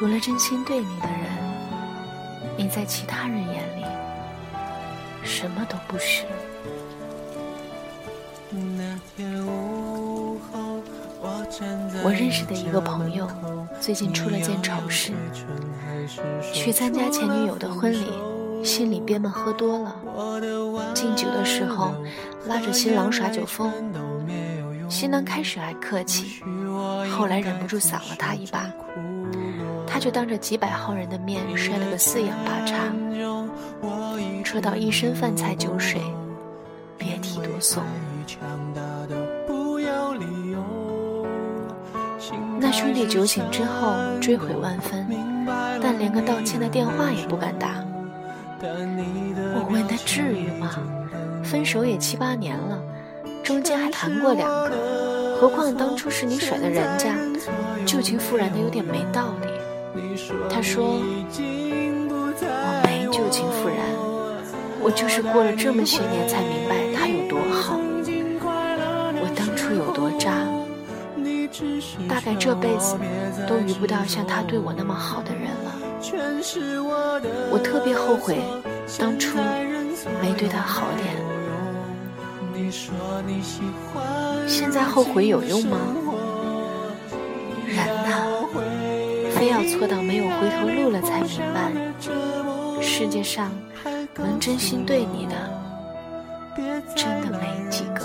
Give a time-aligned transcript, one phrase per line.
[0.00, 1.28] 除了真心对你的人，
[2.56, 3.84] 你在其他人眼里
[5.22, 6.24] 什么都不是。
[12.02, 13.28] 我认识的一个朋友，
[13.78, 15.12] 最近出了件丑事，
[16.50, 19.94] 去参加前女友的婚礼，心里憋闷，喝多了，
[20.94, 21.94] 敬酒的时候
[22.46, 23.70] 拉着新郎耍酒疯，
[24.88, 26.42] 新郎开始还客气，
[27.14, 28.72] 后来忍不住扫了他一把，
[30.00, 32.74] 就当着几百号人的面摔了个四仰八叉，
[34.42, 36.00] 扯到一身饭菜酒水，
[36.96, 37.84] 别提多怂。
[42.58, 45.06] 那兄弟酒醒之后追悔万分，
[45.82, 47.84] 但连个道歉的电话也不敢打。
[48.62, 50.70] 我问他至于吗？
[51.44, 52.82] 分手也七八年了，
[53.42, 57.14] 中间还谈过两个，何况当初是你甩的人家，
[57.84, 59.49] 旧情复燃的有点没道理。
[60.48, 61.00] 他说
[62.08, 63.78] 我没旧情复燃，
[64.80, 67.78] 我就是过了这么些年才明白他有多好，
[69.22, 70.46] 我当初有多渣。
[72.08, 72.96] 大概这辈子
[73.48, 75.74] 都遇不到像他对我那么好的人了。
[77.52, 78.38] 我特别后悔
[78.98, 79.36] 当初
[80.22, 81.14] 没对他好点。
[84.46, 85.78] 现在后悔有用吗？
[89.40, 91.72] 非要错到没有回头路了才明白，
[92.82, 93.50] 世界上
[94.14, 95.34] 能真心对你的，
[96.94, 98.04] 真的没几个。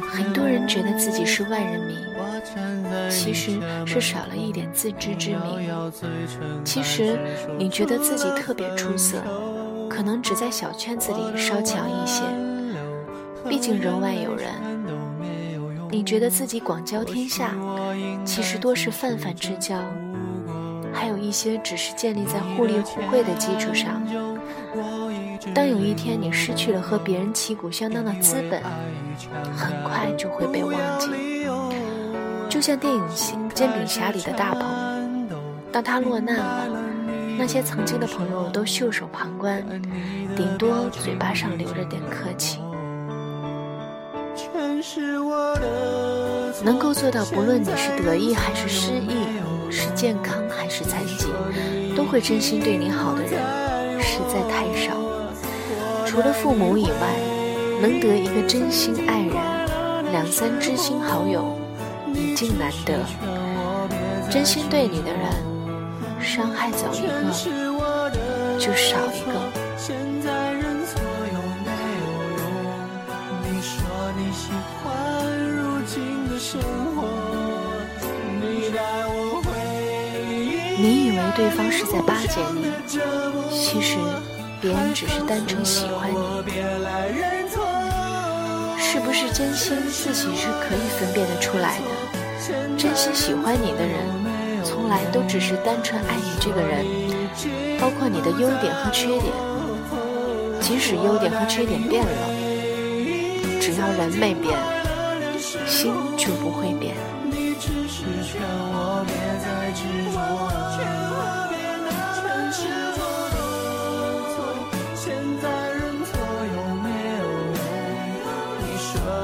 [0.00, 1.96] 很多人觉得自己是万人迷，
[3.10, 5.92] 其实是少了一点自知之明。
[6.64, 7.18] 其实
[7.58, 9.18] 你觉得自己特别出色，
[9.88, 12.22] 可能只在小圈子里稍强一些。
[13.48, 14.48] 毕竟人外有人。
[15.90, 17.52] 你觉得自己广交天下，
[18.24, 19.76] 其实多是泛泛之交，
[20.92, 24.00] 还有一些只是建立在互利互惠的基础上。
[25.52, 28.62] 当有一天你失去了和别人旗鼓相当的资本，
[29.52, 31.08] 很快就会被忘记。
[32.48, 33.02] 就像电影
[33.52, 35.28] 《煎饼侠》里的大鹏，
[35.72, 36.68] 当他落难了，
[37.36, 39.64] 那些曾经的朋友都袖手旁观，
[40.36, 42.60] 顶多嘴巴上留着点客气。
[46.64, 49.26] 能够做到，不论你是得意还是失意，
[49.70, 51.26] 是健康还是残疾，
[51.94, 54.96] 都会真心对你好的人，实在太少。
[56.06, 57.20] 除了父母以外，
[57.80, 59.34] 能得一个真心爱人，
[60.12, 61.58] 两三知心好友，
[62.14, 62.98] 已经难得。
[64.30, 65.30] 真心对你的人，
[66.20, 67.32] 伤害走一个，
[68.58, 69.32] 就少一个。
[73.42, 73.60] 你
[74.22, 74.50] 你喜
[74.82, 74.84] 欢
[75.48, 76.60] 如今的生
[76.94, 77.08] 活，
[80.78, 82.70] 你以为对方是在巴结你，
[83.50, 83.96] 其实。
[84.60, 86.18] 别人只是单纯喜欢你，
[88.78, 91.84] 是不是真心自己是可以分辨得出来的。
[92.76, 93.96] 真心喜欢你的人，
[94.62, 96.84] 从来都只是单纯爱你这个人，
[97.80, 99.32] 包括你的优点和缺点。
[100.60, 102.10] 即使优点和缺点变了，
[103.80, 104.52] 要人没变，
[105.66, 106.94] 心就不会变。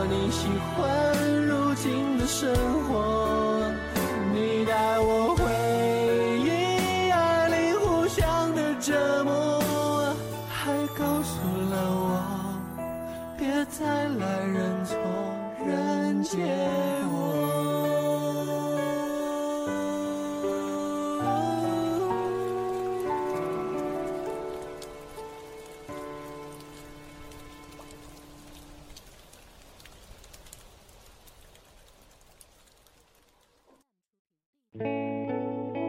[0.08, 0.46] 你喜
[0.76, 0.78] 欢
[1.46, 2.48] 如今的生
[2.84, 2.95] 活，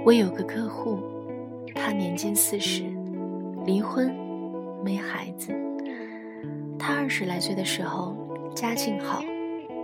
[0.08, 1.00] 我有个客户，
[1.76, 2.86] 他年近四十，
[3.66, 4.10] 离婚，
[4.82, 5.54] 没孩子。
[6.80, 8.16] 他二十来岁的时候，
[8.56, 9.22] 家境好，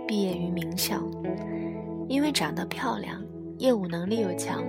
[0.08, 0.98] 毕业于名校，
[2.08, 3.22] 因为长得漂亮，
[3.58, 4.64] 业务能力又强，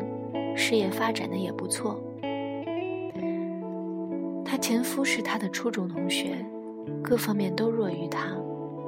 [0.58, 2.04] 事业发展的也不错。
[4.44, 6.36] 她前夫是她的初中同学，
[7.02, 8.36] 各方面都弱于她，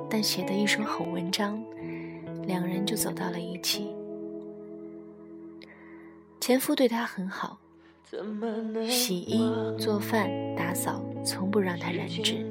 [0.10, 1.64] 但写的一手好文章，
[2.46, 3.96] 两人就走到了一起。
[6.48, 7.60] 前夫对她很好，
[8.90, 12.48] 洗衣、做饭、打扫，从不让她染指。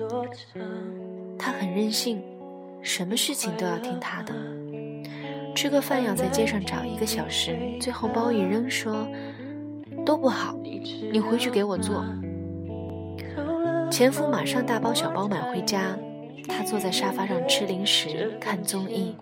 [1.39, 2.23] 她很任性，
[2.83, 4.35] 什么事情都要听他的。
[5.55, 9.09] 吃个饭要在街上找一个小时，最后包一扔说
[10.05, 10.55] 都不好，
[11.11, 12.05] 你回去给我做。
[13.91, 15.99] 前夫马上大包小包买回家，
[16.47, 19.17] 他坐在沙发上吃零食看综艺，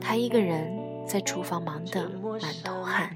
[0.00, 0.74] 他一个人
[1.06, 2.08] 在厨房忙得
[2.40, 3.14] 满头汗。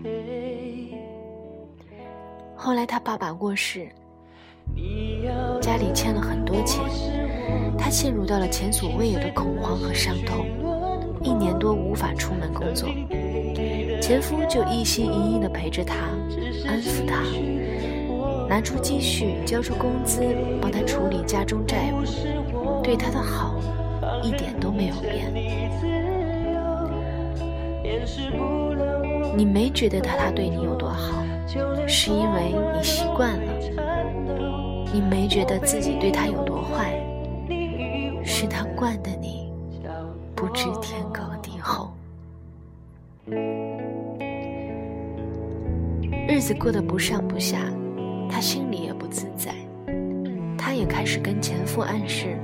[2.64, 3.88] 后来他爸爸过世，
[5.60, 6.80] 家里欠了很多钱，
[7.76, 10.46] 他陷入到了前所未有的恐慌和伤痛，
[11.24, 12.88] 一年多无法出门工作，
[14.00, 15.96] 前夫就一心一意地陪着他，
[16.64, 17.24] 安抚他，
[18.48, 20.22] 拿出积蓄，交出工资，
[20.60, 23.56] 帮他处理家中债务，对他的好
[24.22, 25.34] 一点都没有变。
[29.36, 31.24] 你没觉得他他对你有多好？
[31.86, 33.52] 是因为你习惯了，
[34.92, 36.94] 你没觉得自己对他有多坏，
[38.24, 39.52] 是他惯的你
[40.34, 41.92] 不知天高地厚。
[46.26, 47.58] 日子过得不上不下，
[48.30, 49.54] 他心里也不自在，
[50.56, 52.38] 他也开始跟前夫暗示，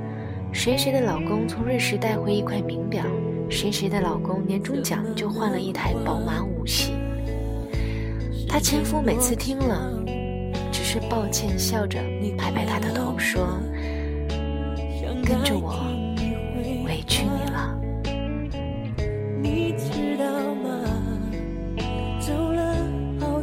[0.53, 3.03] 谁谁的老公从瑞士带回一块名表，
[3.49, 6.93] 谁谁的老公年终奖就换了一台宝马五系。
[8.59, 9.89] 他前夫每次听了，
[10.73, 12.01] 只是抱歉笑着
[12.37, 13.57] 拍拍他的头说
[15.25, 15.79] ：“跟着我，
[16.85, 17.79] 委屈你了。”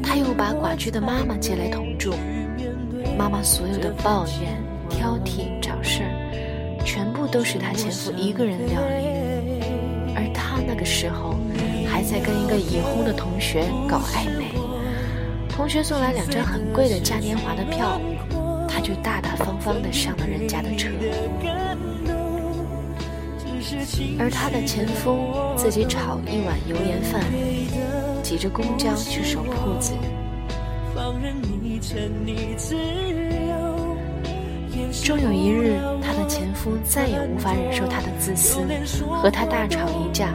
[0.03, 2.13] 他又把寡居的妈妈接来同住，
[3.17, 9.05] 妈妈所有的抱怨、挑剔、找事儿，全部都是他前夫一个人料理，
[10.13, 11.37] 而他那个时候
[11.87, 14.43] 还在跟一个已婚的同学搞暧昧。
[15.55, 17.99] 同学送来两张很贵的嘉年华的票，
[18.67, 20.89] 他就大大方方地上了人家的车。
[24.19, 27.23] 而他的前夫自己炒一碗油盐饭，
[28.21, 29.93] 挤着公交去守铺子。
[35.03, 38.59] 终有一日，他的前夫再也无法忍受他的自私，
[39.21, 40.33] 和他大吵一架。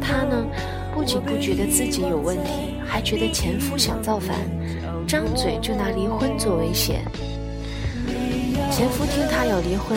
[0.00, 0.46] 他呢？
[1.08, 4.36] 不仅不觉得自己有问题，还觉得前夫想造反，
[5.06, 7.00] 张嘴就拿离婚做威胁。
[8.70, 9.96] 前夫听他要离婚，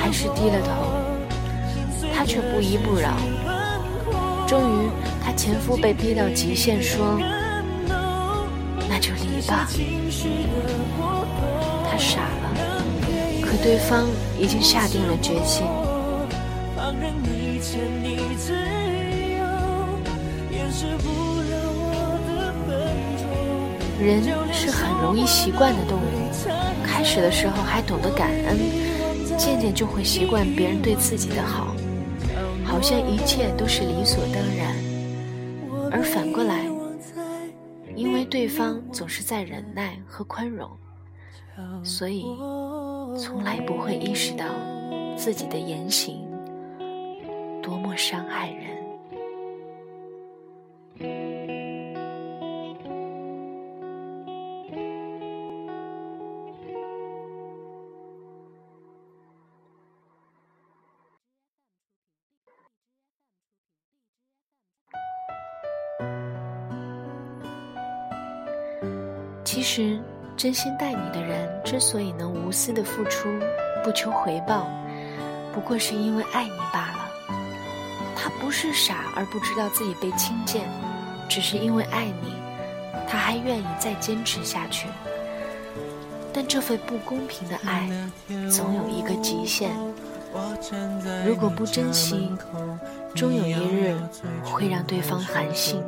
[0.00, 3.10] 还是低了头，他却不依不饶。
[4.46, 4.88] 终于，
[5.22, 7.20] 他前夫被逼到极限，说
[8.88, 9.68] ：“那就离吧。”
[11.84, 12.82] 他傻了，
[13.42, 14.06] 可对方
[14.40, 15.66] 已经下定了决心。
[23.98, 26.30] 人是很容易习惯的动物，
[26.84, 28.58] 开始的时候还懂得感恩，
[29.38, 31.74] 渐渐就会习惯别人对自己的好，
[32.64, 34.76] 好像一切都是理所当然。
[35.90, 36.66] 而反过来，
[37.94, 40.68] 因为对方总是在忍耐和宽容，
[41.82, 42.26] 所以
[43.18, 44.44] 从来不会意识到
[45.16, 46.28] 自己的言行
[47.62, 48.75] 多么伤害人。
[69.66, 69.98] 实，
[70.36, 73.28] 真心待你的人之所以能无私的付出，
[73.82, 74.68] 不求回报，
[75.52, 77.10] 不过是因为爱你罢了。
[78.14, 80.62] 他不是傻而不知道自己被轻贱，
[81.28, 82.32] 只是因为爱你，
[83.08, 84.86] 他还愿意再坚持下去。
[86.32, 87.90] 但这份不公平的爱，
[88.48, 89.72] 总有一个极限。
[91.26, 92.30] 如果不珍惜，
[93.16, 93.96] 终有一日
[94.44, 95.82] 会让对方寒心。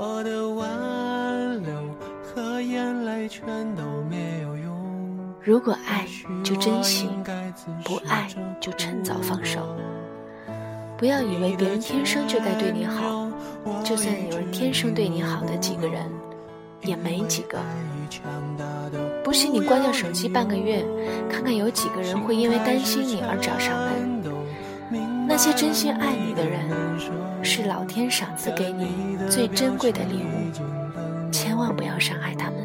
[0.00, 1.72] 我的挽留
[2.22, 4.72] 和眼泪全都没有用。
[5.42, 6.06] 如果爱
[6.44, 7.08] 就珍惜，
[7.84, 8.28] 不爱
[8.60, 9.58] 就趁早放手。
[10.96, 13.28] 不要以为别人天生就该对你好，
[13.82, 16.08] 就算有人天生对你好的几个人，
[16.82, 17.58] 也没几个。
[19.24, 20.86] 不信你关掉手机半个月，
[21.28, 24.17] 看看有几个人会因为担心你而找上门。
[25.38, 26.68] 那些真心爱你的人，
[27.44, 32.56] 是老天赏赐给你最珍贵的礼物，千万不要伤害他们。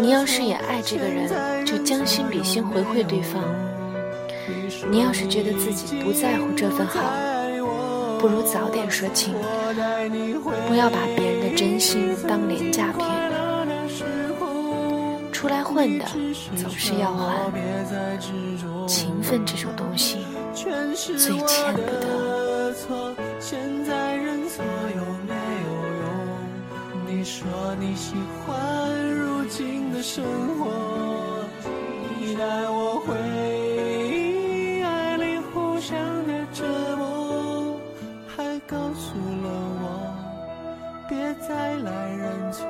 [0.00, 3.42] 你要是也爱这个人，就将心比心回馈对方。
[4.90, 7.02] 你要是觉得自己不在乎这份好，
[8.18, 9.34] 不如早点说清，
[10.66, 13.27] 不要把别人的真心当廉价品。
[15.38, 16.04] 出来混的
[16.56, 17.48] 总是要还，
[18.88, 20.18] 情分这种东西
[20.52, 22.74] 最欠不得。
[27.06, 27.46] 你说
[27.78, 30.24] 你喜欢如今的生
[30.58, 30.66] 活，
[32.18, 33.14] 你带我回
[34.10, 36.64] 忆爱里互相的折
[36.96, 37.78] 磨，
[38.26, 39.14] 还告诉
[39.44, 39.48] 了
[39.82, 39.84] 我
[41.08, 41.16] 别
[41.48, 42.66] 再来认错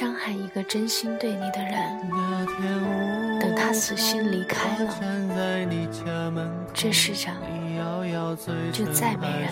[0.00, 1.78] 伤害一个真心对你的人，
[3.38, 4.94] 等他死心离开了，
[6.72, 7.34] 这世上。
[8.72, 9.50] 就再没人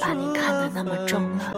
[0.00, 1.52] 把你看得那么重了。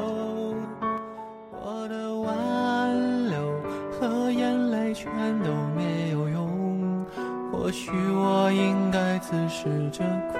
[1.50, 3.60] 我的挽留
[3.92, 5.12] 和眼泪全
[5.42, 7.04] 都没有用，
[7.52, 10.02] 或许我应该自食着
[10.32, 10.38] 苦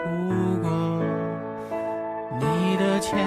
[0.62, 0.70] 果。
[2.40, 3.18] 你的迁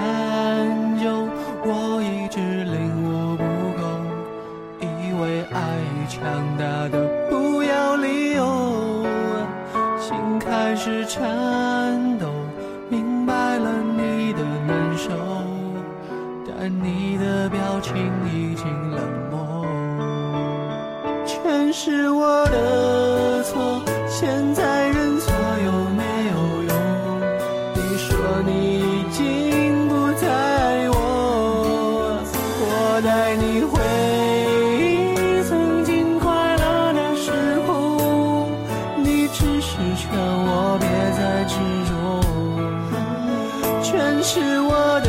[6.20, 9.06] 强大的不要理由，
[9.98, 12.26] 心开始颤抖。
[12.90, 15.10] 明白了你的难受，
[16.46, 17.94] 但你的表情
[18.32, 19.64] 已经冷漠，
[21.24, 22.97] 全是我的
[44.30, 45.08] 是我的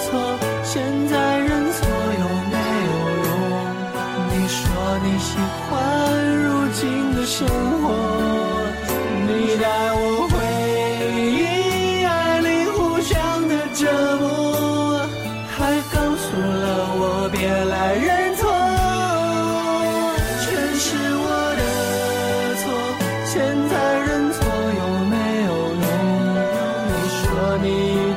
[0.00, 0.08] 错。
[0.64, 1.78] 现在认错
[2.22, 2.56] 有没
[2.88, 2.92] 有
[3.26, 3.28] 用？
[4.30, 4.58] 你说
[5.04, 5.36] 你喜
[5.68, 5.70] 欢
[6.42, 6.82] 如今
[7.14, 7.46] 的生
[7.82, 7.83] 活，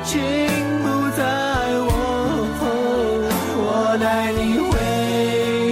[0.04, 0.20] 请
[0.82, 0.86] 不
[1.18, 1.22] 在
[1.84, 1.90] 我，
[3.60, 4.72] 我带你回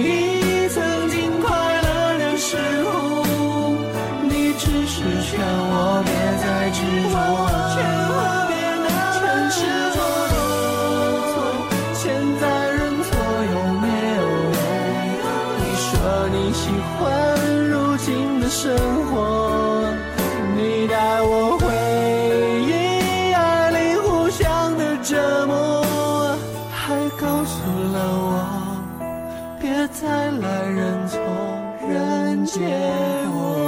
[0.02, 0.76] 忆曾
[1.08, 1.46] 经快
[1.82, 2.88] 乐的时候。
[4.22, 6.10] 你只是劝我别
[6.42, 6.78] 再执
[7.08, 7.14] 着，
[7.72, 7.76] 劝
[8.12, 8.14] 我
[8.50, 8.52] 别
[8.84, 8.86] 那
[9.22, 9.26] 难
[9.94, 9.98] 过。
[11.94, 12.04] 现
[12.40, 13.08] 在认错
[13.54, 13.84] 有没
[14.16, 14.20] 有
[15.22, 15.24] 用？
[15.62, 15.88] 你说
[16.32, 16.62] 你喜
[16.98, 17.00] 欢
[17.70, 18.06] 如今
[18.40, 18.64] 的生
[19.05, 19.05] 活。
[27.18, 31.18] 告诉了我别再来认错
[31.88, 32.60] 认结
[33.32, 33.65] 果。